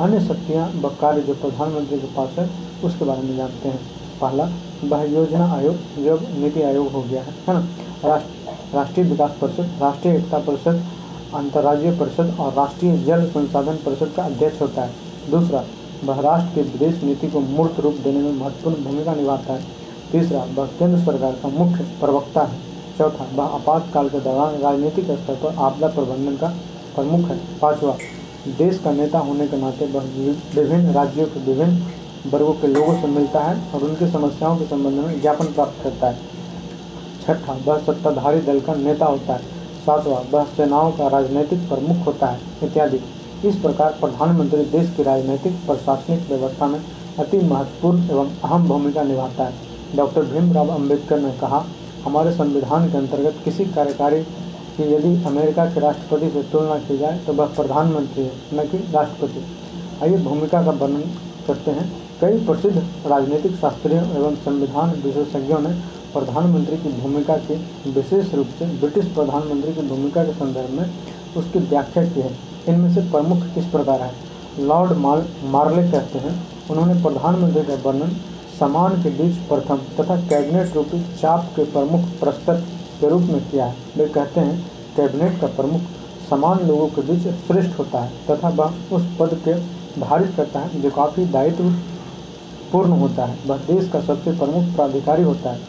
अन्य 0.00 0.20
शक्तियाँ 0.20 0.72
व 0.74 0.88
कार्य 1.00 1.20
जो 1.20 1.34
प्रधानमंत्री 1.34 1.98
के 1.98 2.06
पास 2.06 2.38
है 2.38 2.69
उसके 2.84 3.04
बारे 3.04 3.22
में 3.22 3.36
जानते 3.36 3.68
हैं। 3.68 3.80
पहला, 4.20 4.50
वह 4.84 5.02
योजना 5.02 5.52
आयोग, 5.52 5.74
जब 6.04 6.26
नीति 6.38 6.62
आयोग 6.62 6.88
हो 6.88 7.02
गया 7.02 7.22
है 7.22 7.34
है 7.48 7.54
ना? 7.54 7.60
राष्ट्र, 8.04 8.76
राष्ट्रीय 8.76 9.06
विकास 9.06 9.30
परिषद, 9.40 9.70
राष्ट्रीय 9.82 10.14
एकता 10.14 10.38
परिषद, 10.38 10.84
अंतर्राज्यीय 11.34 11.92
परिषद 11.92 12.36
और 12.40 12.52
राष्ट्रीय 12.52 12.98
जल 12.98 13.26
संसाधन 13.26 13.76
परिषद 13.76 14.12
का 14.16 14.22
अध्यक्ष 14.22 14.60
होता 14.60 14.82
है। 14.82 14.90
दूसरा, 15.30 15.64
वह 16.04 16.20
राष्ट्र 16.20 16.54
की 16.54 16.60
विदेश 16.60 17.02
नीति 17.04 17.28
को 17.28 17.40
मूर्त 17.40 17.80
रूप 17.80 17.94
देने 17.94 18.18
में 18.18 18.32
महत्वपूर्ण 18.32 18.84
भूमिका 18.84 19.14
निभाता 19.14 19.52
है। 19.52 19.64
तीसरा, 20.12 20.46
वह 20.54 20.66
केंद्र 20.66 21.04
सरकार 21.04 21.32
का 21.32 21.48
मुख्य 21.48 21.84
प्रवक्ता 22.00 22.40
है। 22.40 22.58
चौथा, 22.98 23.26
वह 23.34 23.44
आपातकाल 23.44 24.08
के 24.08 24.20
दौरान 24.20 24.54
राजनीतिक 24.54 25.04
स्तर 25.04 25.34
पर 25.34 25.54
आपदा 25.58 25.86
प्रबंधन 25.86 26.36
का 26.36 26.48
प्रमुख 26.94 27.30
है। 27.30 27.36
पांचवा, 27.36 27.96
देश 28.58 28.78
का 28.78 28.92
नेता 28.92 29.18
होने 29.18 29.46
के 29.46 29.56
नाते 29.56 29.86
वह 29.86 30.00
विभिन्न 30.54 30.90
राज्यों 30.90 31.26
के 31.26 31.40
विभिन्न 31.40 31.76
वर्गों 32.26 32.52
के 32.52 32.66
लोगों 32.66 32.94
से 32.94 33.06
मिलता 33.06 33.40
है 33.40 33.56
और 33.74 33.82
उनकी 33.82 34.06
समस्याओं 34.06 34.56
के 34.56 34.64
संबंध 34.64 34.94
में 34.94 35.20
ज्ञापन 35.20 35.44
प्राप्त 35.44 35.82
करता 35.84 36.06
है। 36.06 36.18
छठा, 37.22 37.52
वह 37.66 37.78
सत्ताधारी 37.78 38.40
दल 38.40 38.60
का 38.60 38.74
नेता 38.74 39.06
होता 39.06 39.32
है। 39.32 39.42
सातवां, 39.86 40.22
वह 40.30 40.44
सेनाओं 40.44 40.90
का 40.92 41.08
राजनीतिक 41.08 41.58
प्रमुख 41.68 42.06
होता 42.06 42.26
है, 42.26 42.40
इत्यादि। 42.62 43.00
इस 43.44 43.56
प्रकार 43.56 43.96
प्रधानमंत्री 44.00 44.64
देश 44.64 44.90
की 44.96 45.02
राजनीतिक, 45.02 45.52
प्रशासनिक 45.66 46.28
व्यवस्था 46.28 46.66
में 46.66 46.80
अति 47.18 47.38
महत्वपूर्ण 47.38 48.10
एवं 48.10 48.30
अहम 48.44 48.68
भूमिका 48.68 49.02
निभाता 49.02 49.44
है। 49.44 49.96
डॉक्टर 49.96 50.22
भीमराव 50.22 50.68
अंबेडकर 50.68 51.20
ने 51.20 51.32
कहा, 51.32 51.64
हमारे 52.04 52.32
संविधान 52.32 52.90
के 52.92 52.98
अंतर्गत 52.98 53.40
किसी 53.44 53.64
कार्यकारी 53.64 54.22
की 54.76 54.92
यदि 54.94 55.24
अमेरिका 55.24 55.64
के 55.64 55.80
राष्ट्रपति 55.80 56.30
से 56.30 56.42
तुलना 56.42 56.78
की 56.78 56.98
जाए 56.98 57.18
तो 57.18 57.32
वह 57.32 57.46
प्रधानमंत्री 57.46 58.22
है, 58.22 58.32
न 58.54 58.64
कि 58.64 58.78
राष्ट्रपति। 58.92 59.44
आइए, 60.02 60.16
भूमिका 60.16 60.62
का 60.62 60.70
वर्णन 60.70 61.02
करते 61.46 61.70
हैं। 61.70 62.09
कई 62.20 62.38
प्रसिद्ध 62.46 62.76
राजनीतिक 63.06 63.52
शास्त्रियों 63.56 64.02
एवं 64.16 64.34
संविधान 64.36 64.90
विशेषज्ञों 65.02 65.58
ने 65.58 65.68
प्रधानमंत्री 66.12 66.76
की 66.76 66.88
भूमिका 66.92 67.36
की 67.46 67.54
विशेष 67.90 68.34
रूप 68.34 68.46
से 68.58 68.66
ब्रिटिश 68.80 69.06
प्रधानमंत्री 69.14 69.72
की 69.72 69.82
भूमिका 69.88 70.24
के 70.24 70.32
संदर्भ 70.32 70.70
में 70.70 70.90
उसकी 71.36 71.58
व्याख्या 71.60 72.04
की 72.04 72.20
है। 72.20 72.32
इनमें 72.68 72.92
से 72.94 73.00
प्रमुख 73.10 73.46
किस 73.54 73.66
प्रकार 73.66 74.02
है? 74.02 74.12
लॉर्ड 74.60 74.92
माल 74.98 75.24
मार्ले 75.46 75.90
कहते 75.90 76.18
हैं, 76.18 76.34
उन्होंने 76.70 77.02
प्रधानमंत्री 77.02 77.62
का 77.62 77.74
वर्णन, 77.86 78.16
समान 78.60 79.02
के 79.02 79.10
बीच 79.18 79.36
प्रथम 79.48 79.80
तथा 79.98 80.16
कैबिनेट 80.22 80.74
रूपी 80.76 81.02
चाप 81.14 81.52
के 81.56 81.64
प्रमुख 81.72 82.08
प्रस्तर 82.20 82.60
के 83.00 83.08
रूप 83.08 83.22
में 83.22 83.50
किया 83.50 83.66
है। 83.66 83.76
वे 83.96 84.06
कहते 84.08 84.40
हैं, 84.40 84.64
कैबिनेट 84.96 85.40
का 85.40 85.46
प्रमुख 85.56 85.80
समान 86.30 86.66
लोगों 86.68 86.88
के 86.88 87.02
बीच 87.02 87.22
श्रेष्ठ 87.46 87.78
होता 87.78 88.00
है 88.00 88.12
तथा 88.30 88.48
वह 88.48 88.74
उस 88.92 89.14
पद 89.20 89.40
के 89.44 89.54
धारित 90.00 90.34
करता 90.36 90.60
है, 90.60 90.82
जो 90.82 90.90
काफ़ी 90.90 91.24
दायित्व 91.28 91.72
पूर्ण 92.72 92.92
होता 92.92 93.24
है, 93.24 93.38
वह 93.46 93.56
देश 93.56 93.88
का 93.88 94.00
सबसे 94.00 94.32
प्रमुख 94.32 94.74
प्राधिकारी 94.76 95.22
होता 95.22 95.50
है। 95.50 95.60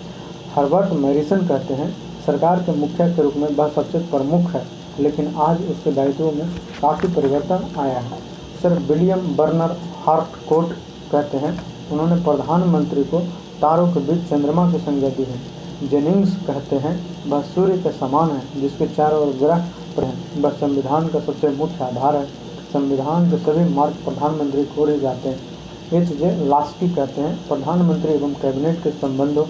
हर्बर्ट 0.56 0.94
मैरिसन 0.94 1.48
कहते 1.48 1.74
हैं, 1.74 1.96
सरकार 2.26 2.60
के 2.60 2.72
मुखिया 2.72 3.08
के 3.08 3.22
रूप 3.22 3.34
में 3.38 3.56
वह 3.56 3.70
सबसे 3.70 4.00
प्रमुख 4.00 4.52
है, 4.52 4.68
लेकिन 5.00 5.36
आज 5.38 5.62
उसके 5.66 5.92
दायित्वों 5.92 6.32
में 6.32 6.50
काफ़ी 6.82 7.08
परिवर्तन 7.08 7.80
आया 7.80 8.00
है। 8.00 8.20
सर 8.64 8.80
विलियम 8.80 9.36
बर्नर 9.36 9.78
हार्टकोट 10.06 10.74
कहते 11.12 11.38
हैं, 11.38 11.64
उन्होंने 11.92 12.16
प्रधानमंत्री 12.16 13.04
को 13.04 13.20
तारों 13.62 13.88
के 13.88 14.00
बीच 14.00 14.30
चंद्रमा 14.30 14.72
की 14.72 14.78
संज्ञा 14.78 15.10
दी 15.10 15.24
है। 15.24 15.62
जेनिंग्स 15.90 16.36
कहते 16.36 16.76
हैं, 16.76 17.06
वह 17.30 17.42
सूर्य 17.42 17.78
के 17.78 17.92
समान 17.92 18.30
है, 18.30 18.62
जिसके 18.62 18.88
चारों 18.88 19.22
ओर 19.22 19.34
ग्रह 19.34 19.66
पर 19.98 20.04
हैं। 20.04 20.42
वह 20.42 20.50
संविधान 20.50 21.08
का 21.08 21.20
सबसे 21.20 21.50
मुख्य 21.50 21.84
आधार 21.84 22.16
है। 22.16 22.26
संविधान 22.74 23.32
के 23.32 23.38
सभी 23.38 23.74
मार्ग 23.74 23.94
प्रधानमंत्री 23.94 24.64
को 24.64 24.86
ही 24.86 25.00
जाते 25.00 25.30
हैं। 25.30 25.51
एच 25.94 26.08
जे 26.10 26.30
लास्की 26.46 26.88
कहते 26.90 27.22
हैं। 27.22 27.34
प्रधानमंत्री 27.48 28.12
एवं 28.14 28.34
कैबिनेट 28.42 28.78
के 28.84 28.92
संबंधों 28.92 29.44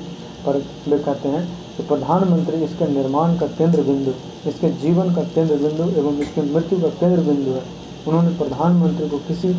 पर 0.46 0.58
वे 0.88 0.98
कहते 1.00 1.30
हैं 1.30 1.44
कि 1.78 1.84
प्रधानमंत्री 1.84 2.64
इसके 2.64 2.88
निर्माण 2.90 3.38
का 3.38 3.48
केंद्र 3.50 3.82
बिंदु 3.82 4.12
इसके 4.50 4.70
जीवन 4.78 5.14
का 5.16 5.24
केंद्र 5.36 5.56
बिंदु 5.58 5.90
एवं 6.00 6.20
इसके 6.20 6.42
मृत्यु 6.44 6.80
का 6.82 6.88
केंद्र 7.00 7.22
बिंदु 7.24 7.52
है। 7.52 7.64
उन्होंने 8.08 8.30
प्रधानमंत्री 8.38 9.10
को 9.10 9.18
किसी 9.28 9.54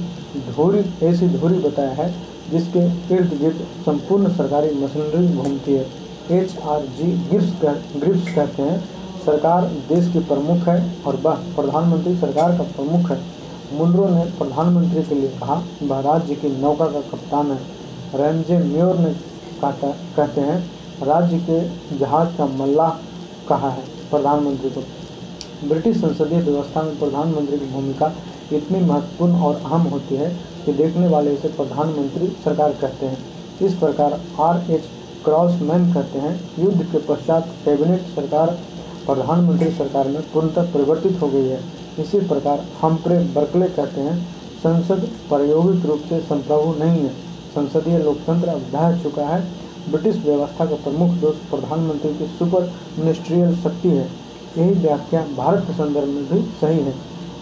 धोरी, 0.46 0.84
ऐसी 1.02 1.28
धोरी 1.28 1.58
बताया 1.60 1.90
है 1.92 2.14
जिसके 2.50 2.80
इर्द 3.14 3.38
गिर्द 3.40 3.66
संपूर्ण 3.84 4.32
सरकारी 4.32 4.74
मशीनरी 4.76 5.34
घूमती 5.34 5.72
है। 5.72 5.86
एच 6.32 6.56
आर 6.64 6.80
जी 6.98 7.12
गिप्स 7.30 7.52
कह, 7.62 7.72
ग्रिप्स 7.96 8.34
कहते 8.34 8.62
हैं, 8.62 8.80
सरकार 9.24 9.64
देश 9.88 10.12
की 10.12 10.18
प्रमुख 10.24 10.68
है 10.68 10.76
और 11.06 11.16
वह 11.16 11.34
प्रधानमंत्री 11.56 12.16
सरकार 12.16 12.56
का 12.58 12.64
प्रमुख 12.76 13.10
है। 13.10 13.18
मुनरो 13.72 14.08
ने 14.08 14.24
प्रधानमंत्री 14.38 15.02
के 15.02 15.14
लिए 15.14 15.28
कहा 15.30 15.62
वह 15.82 16.00
राज्य 16.00 16.34
की 16.34 16.48
नौका 16.60 16.86
का 16.86 17.00
कप्तान 17.10 17.50
है। 17.50 17.58
रंजे 18.14 18.58
म्योर 18.58 18.98
ने 18.98 19.14
कहते 19.64 20.40
हैं, 20.40 20.58
राज्य 21.02 21.38
के 21.40 21.98
जहाज़ 21.98 22.36
का 22.38 22.46
मल्लाह 22.56 22.90
कहा 23.48 23.70
है? 23.70 23.84
प्रधानमंत्री 24.10 24.70
को। 24.70 24.80
ब्रिटिश 25.68 25.96
संसदीय 25.96 26.40
व्यवस्था 26.40 26.82
में 26.82 26.98
प्रधानमंत्री 26.98 27.58
की 27.58 27.66
भूमिका 27.66 28.12
इतनी 28.52 28.80
महत्वपूर्ण 28.80 29.40
और 29.40 29.54
अहम 29.56 29.82
होती 29.86 30.14
है 30.14 30.28
कि 30.64 30.72
देखने 30.72 31.08
वाले 31.08 31.32
इसे 31.34 31.48
प्रधानमंत्री 31.48 32.26
सरकार 32.44 32.72
कहते 32.72 33.06
हैं। 33.06 33.18
इस 33.62 33.74
प्रकार 33.74 34.20
आर 34.40 34.70
एच 34.70 34.84
क्रॉसमैन 35.24 35.92
कहते 35.94 36.18
हैं, 36.18 36.34
युद्ध 36.58 36.82
के 36.82 36.98
पश्चात 37.06 37.48
कैबिनेट 37.64 38.00
सरकार 38.16 38.50
प्रधानमंत्री 39.06 39.70
सरकार 39.70 40.08
में 40.08 40.20
पूर्णतः 40.32 40.72
परिवर्तित 40.72 41.20
हो 41.22 41.28
गई 41.28 41.48
है। 41.48 41.60
इसी 41.98 42.20
प्रकार 42.20 42.58
हम 42.58 42.90
हम्प्रे 42.90 43.18
बर्कले 43.18 43.68
कहते 43.68 44.00
हैं, 44.00 44.34
संसद 44.58 45.08
प्रायोगिक 45.28 45.86
रूप 45.86 46.00
से 46.08 46.20
संप्रभु 46.20 46.84
नहीं 46.84 47.00
है। 47.00 47.10
संसदीय 47.54 47.98
लोकतंत्र 47.98 48.48
अब 48.48 48.62
ढह 48.72 49.02
चुका 49.02 49.22
है। 49.22 49.40
ब्रिटिश 49.90 50.16
व्यवस्था 50.16 50.66
का 50.66 50.74
प्रमुख 50.74 51.10
दोष 51.10 51.34
प्रधानमंत्री 51.34 52.14
की 52.14 52.26
सुपर 52.26 52.72
मिनिस्ट्रियल 52.98 53.56
शक्ति 53.56 53.88
है। 53.88 54.08
यही 54.58 54.70
व्याख्या 54.70 55.26
भारत 55.36 55.64
के 55.66 55.72
संदर्भ 55.72 56.08
में 56.08 56.28
भी 56.28 56.42
सही 56.60 56.78
है। 56.78 56.94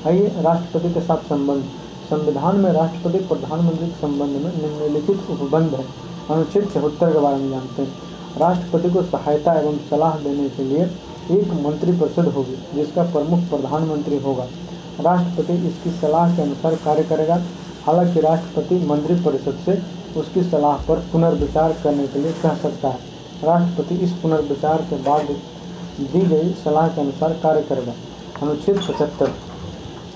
आइए 0.07 0.33
राष्ट्रपति 0.39 0.95
के 0.95 1.01
साथ 1.01 1.17
संबंध। 1.17 1.65
संविधान 2.11 2.57
में 2.57 2.73
राष्ट्रपति 2.73 3.19
प्रधानमंत्री 3.19 3.87
के 3.87 4.01
संबंध 4.01 4.31
में 4.31 4.53
निम्नलिखित 4.63 5.31
उपबंध 5.31 5.75
है। 5.75 5.85
अनुच्छेद 6.31 6.65
चौहत्तर 6.75 7.13
के 7.13 7.19
बारे 7.19 7.37
में 7.37 7.51
जानते 7.51 7.83
हैं। 7.83 7.93
राष्ट्रपति 8.39 8.91
को 8.91 9.03
सहायता 9.03 9.55
एवं 9.55 9.77
सलाह 9.91 10.19
देने 10.19 10.49
के 10.49 10.65
लिए 10.65 10.85
एक 11.31 11.53
मंत्रिपरिषद 11.65 12.29
होगी, 12.29 12.57
जिसका 12.75 13.03
प्रमुख 13.03 13.41
प्रधानमंत्री 13.41 14.19
होगा। 14.19 14.47
राष्ट्रपति 15.01 15.53
इसकी 15.69 15.91
सलाह 15.91 16.37
के 16.37 16.43
अनुसार 16.43 16.75
कार्य 16.75 17.03
करेगा। 17.03 17.43
हालाँकि 17.87 18.21
राष्ट्रपति 18.21 18.75
मंत्रिपरिषद 18.87 19.59
से 19.67 19.83
उसकी 20.21 20.43
सलाह 20.43 20.77
पर 20.77 20.99
पुनर्विचार 21.13 21.73
करने 21.73 22.07
के 22.07 22.19
लिए 22.19 22.33
कह 22.33 22.55
सकता 22.55 22.89
है। 22.89 22.99
राष्ट्रपति 23.45 23.95
इस 23.95 24.13
पुनर्विचार 24.13 24.83
के 24.83 24.97
बाद 24.97 25.31
दी 26.01 26.21
गई 26.21 26.53
सलाह 26.65 26.89
के 26.89 27.01
अनुसार 27.01 27.33
कार्य 27.33 27.63
करेगा। 27.63 27.93
अनुच्छेद 28.43 28.77
पचहत्तर 28.77 29.27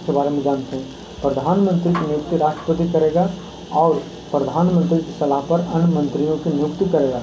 के 0.06 0.12
बारे 0.12 0.30
में 0.30 0.42
जानते 0.42 0.76
हैं। 0.76 0.84
प्रधानमंत्री 1.22 1.92
की 1.94 2.06
नियुक्ति 2.06 2.36
राष्ट्रपति 2.36 2.88
करेगा 2.92 3.30
और 3.72 4.02
प्रधानमंत्री 4.32 4.98
की 4.98 5.12
सलाह 5.12 5.40
पर 5.40 5.60
अन्य 5.60 5.94
मंत्रियों 5.94 6.36
की 6.36 6.52
नियुक्ति 6.52 6.84
करेगा। 6.84 7.20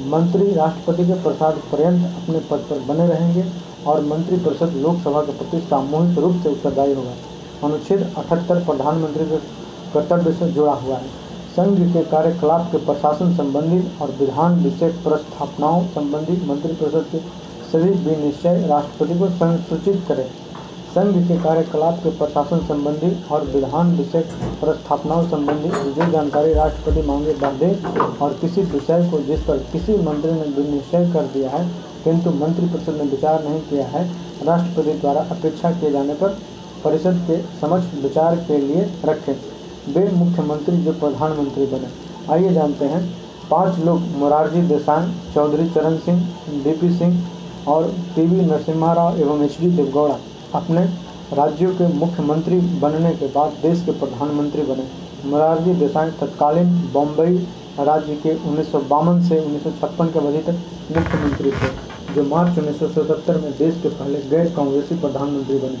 मंत्री 0.00 0.52
राष्ट्रपति 0.54 1.04
के 1.06 1.14
प्रसाद 1.22 1.54
पर्यंत 1.72 2.04
अपने 2.16 2.38
पद 2.40 2.66
पर 2.70 2.78
बने 2.88 3.06
रहेंगे 3.08 3.44
और 3.86 4.04
मंत्रिपरिषद 4.04 4.76
लोकसभा 4.76 5.22
के 5.22 5.32
प्रति 5.32 5.60
सामूहिक 5.60 6.18
रूप 6.18 6.36
से 6.42 6.48
उत्तरदायी 6.48 6.94
होगा। 6.94 7.14
अनुच्छेद 7.64 8.02
अठहत्तर 8.18 8.64
प्रधानमंत्री 8.64 9.24
के 9.24 9.36
कर्तव्य 9.92 10.32
से 10.32 10.50
जुड़ा 10.52 10.72
हुआ 10.72 10.96
है। 10.96 11.08
संघ 11.56 11.78
के 11.92 12.02
कार्यकलाप 12.04 12.68
के 12.72 12.78
प्रशासन 12.78 13.34
संबंधी 13.36 13.80
और 14.02 14.10
विधान 14.20 14.62
विषय 14.62 14.88
प्रस्थापनाओं 15.04 15.86
संबंधी 15.86 16.36
मंत्रिपरिषद 16.46 17.06
के 17.12 17.18
सभी 17.70 17.90
विनिश्चय 18.04 18.66
राष्ट्रपति 18.66 19.18
को 19.18 19.28
संसूचित 19.28 20.04
करें। 20.08 20.26
संघ 20.98 21.16
के 21.26 21.34
कार्यकलाप 21.42 21.98
के 22.02 22.10
प्रशासन 22.18 22.64
संबंधी 22.66 23.08
और 23.32 23.44
विधान 23.48 23.90
विषय 23.96 24.20
प्रस्थापनाओं 24.60 25.28
संबंधी 25.28 25.68
जो 25.90 26.10
जानकारी 26.12 26.52
राष्ट्रपति 26.54 27.02
मांगे 27.02 27.34
दे 27.58 27.68
और 28.22 28.32
किसी 28.40 28.62
विषय 28.72 29.06
को 29.10 29.18
जिस 29.26 29.42
पर 29.42 29.58
किसी 29.72 29.96
मंत्री 29.98 30.32
ने 30.32 30.48
विनिश्चय 30.56 31.06
कर 31.12 31.26
दिया 31.34 31.50
है, 31.50 31.62
किंतु 32.04 32.30
मंत्रिपरिषद 32.34 32.96
ने 32.96 33.04
विचार 33.10 33.44
नहीं 33.44 33.60
किया 33.60 33.86
है, 33.86 34.04
राष्ट्रपति 34.42 34.92
द्वारा 34.94 35.20
अपेक्षा 35.30 35.70
किए 35.72 35.90
जाने 35.90 36.14
पर 36.14 36.36
परिषद 36.84 37.24
के 37.26 37.36
समक्ष 37.60 37.94
विचार 38.02 38.36
के 38.48 38.58
लिए 38.58 38.88
रखें। 39.04 39.34
वे 39.88 40.08
मुख्यमंत्री 40.14 40.76
जो 40.78 40.92
प्रधानमंत्री 40.94 41.66
बने। 41.66 41.90
आइए 42.32 42.52
जानते 42.54 42.84
हैं, 42.84 43.02
पाँच 43.50 43.78
लोग 43.80 44.00
मोरारजी 44.18 44.62
देसाई, 44.68 45.12
चौधरी 45.34 45.68
चरण 45.70 45.96
सिंह 45.98 46.26
डीपी 46.64 46.92
सिंह 46.96 47.22
और 47.68 47.94
पीवी 48.16 48.40
नरसिम्हा 48.46 48.92
राव 48.92 49.20
एवं 49.20 49.44
एच 49.44 49.56
डी 49.60 49.70
देवगौड़ा। 49.72 50.18
अपने 50.54 50.84
राज्यों 51.32 51.70
के 51.70 51.86
मुख्यमंत्री 51.94 52.58
बनने 52.80 53.12
के 53.14 53.26
बाद 53.26 53.56
देश 53.62 53.82
के 53.84 53.92
प्रधानमंत्री 53.92 54.62
बने। 54.62 54.84
मोरारजी 55.24 55.74
देसाई 55.74 56.10
तत्कालीन 56.10 56.70
बम्बई 56.94 57.36
राज्य 57.80 58.14
के 58.16 58.34
उन्नीस 58.48 58.70
सौ 58.72 58.78
बावन 58.90 59.22
से 59.28 59.38
उन्नीस 59.40 59.62
के 59.82 60.18
अवधि 60.18 60.38
तक 60.38 60.56
मुख्यमंत्री 60.96 61.50
थे, 61.50 61.68
जो 62.14 62.22
मार्च 62.24 62.58
उन्नीस 62.58 62.78
सौ 62.80 62.88
सतहत्तर 62.88 63.40
में 63.40 63.52
देश 63.58 63.80
के 63.82 63.88
पहले 63.90 64.22
गैर 64.30 64.52
कांग्रेसी 64.56 64.94
प्रधानमंत्री 65.00 65.58
बने। 65.58 65.78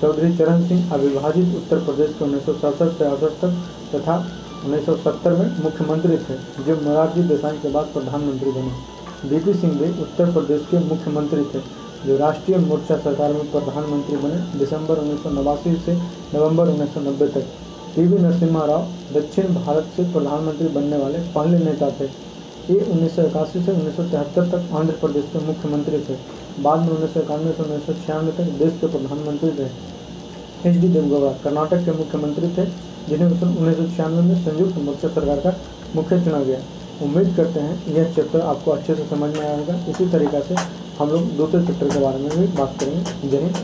चौधरी 0.00 0.36
चरण 0.36 0.66
सिंह 0.68 0.92
अविभाजित 0.94 1.54
उत्तर 1.56 1.84
प्रदेश 1.84 2.14
के 2.18 2.24
उन्नीस 2.24 2.46
सौ 2.46 2.52
सड़सठ 2.54 2.98
से 2.98 3.04
अड़सठ 3.04 3.40
तक 3.40 3.52
तथा 3.94 4.16
1970 4.64 5.38
में 5.38 5.62
मुख्यमंत्री 5.62 6.16
थे, 6.18 6.34
जो 6.64 6.80
मोरारजी 6.82 7.22
देसाई 7.22 7.56
के 7.58 7.68
बाद 7.68 7.86
प्रधानमंत्री 7.94 8.50
बने। 8.50 9.28
बीपी 9.28 9.54
सिंह 9.54 9.72
भी 9.72 9.90
उत्तर 10.02 10.32
प्रदेश 10.32 10.66
के 10.70 10.78
मुख्यमंत्री 10.84 11.44
थे 11.44 11.60
जो 12.06 12.16
राष्ट्रीय 12.16 12.56
मोर्चा 12.60 12.96
सरकार 12.98 13.32
में 13.32 13.50
प्रधानमंत्री 13.50 14.16
बने 14.16 14.38
दिसंबर 14.58 14.98
उन्नीस 14.98 15.22
सौ 15.22 15.30
नवासी 15.32 15.74
से 15.76 15.92
नवंबर 16.34 16.68
1990 16.68 17.28
तक। 17.34 17.46
पीवी 17.94 18.18
नरसिम्हा 18.18 18.64
राव 18.66 18.86
दक्षिण 19.14 19.54
भारत 19.54 19.90
से 19.96 20.04
प्रधानमंत्री 20.12 20.68
बनने 20.74 20.96
वाले 20.96 21.18
पहले 21.34 21.58
नेता 21.58 21.90
थे। 22.00 22.08
ये 22.66 22.80
उन्नीस 22.82 23.16
सौ 23.16 23.22
इक्यासी 23.22 23.62
से 23.64 23.72
उन्नीस 23.72 23.96
सौ 23.96 24.02
तिहत्तर 24.04 24.48
तक 24.48 24.74
आंध्र 24.74 24.94
प्रदेश 25.00 25.24
के 25.32 25.44
मुख्यमंत्री 25.46 25.98
थे। 26.00 26.16
बाद 26.62 26.80
में 26.80 26.88
उन्नीस 26.88 27.14
सौ 27.14 27.20
इक्यानवे 27.20 27.52
से 27.52 27.62
उन्नीस 27.62 27.86
सौ 27.86 27.92
छियानवे 27.94 28.32
तक 28.32 28.52
देश 28.58 28.78
के 28.80 28.86
प्रधानमंत्री 28.88 29.50
रहे। 29.50 30.70
एच 30.70 30.80
डी 30.80 30.88
देवगौड़ा 30.88 31.32
कर्नाटक 31.44 31.84
के 31.84 31.92
मुख्यमंत्री 31.98 32.48
थे, 32.48 32.64
जिन्हें 33.08 33.28
उन्नीस 33.30 33.76
सौ 33.76 33.86
छियानवे 33.86 34.22
में 34.22 34.44
संयुक्त 34.44 34.78
मोर्चा 34.84 35.08
सरकार 35.10 35.40
का 35.40 35.56
मुख्य 35.96 36.20
चुना 36.24 36.42
गया। 36.44 36.60
उम्मीद 37.02 37.34
करते 37.36 37.60
हैं 37.60 37.94
यह 37.94 38.12
चैप्टर 38.14 38.40
आपको 38.42 38.70
अच्छे 38.70 38.94
से 38.94 39.04
समझ 39.06 39.36
में 39.36 39.46
आएगा। 39.46 39.74
इसी 39.88 40.06
तरीक़ा 40.10 40.40
से 40.40 40.54
हम 40.98 41.08
लोग 41.10 41.30
दूसरे 41.36 41.64
चैप्टर 41.66 41.88
के 41.94 42.00
बारे 42.04 42.18
में 42.18 42.30
भी 42.38 42.46
बात 42.58 42.76
करेंगे 42.80 43.28
जय 43.30 43.42
हिंद 43.44 43.56